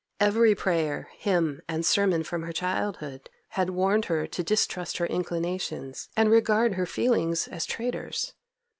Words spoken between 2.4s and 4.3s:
her childhood had warned her